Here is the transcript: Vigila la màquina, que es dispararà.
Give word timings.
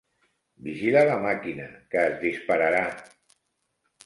Vigila 0.67 1.03
la 1.09 1.17
màquina, 1.25 1.67
que 1.93 2.01
es 2.07 2.17
dispararà. 2.25 2.81